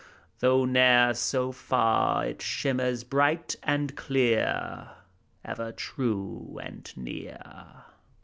Though 0.39 0.65
ne'er 0.65 1.13
so 1.13 1.51
far, 1.51 2.25
It 2.25 2.41
shimmers 2.41 3.03
bright 3.03 3.55
and 3.61 3.95
clear, 3.95 4.89
Ever 5.45 5.71
true 5.71 6.59
and 6.63 6.91
near. 6.97 7.83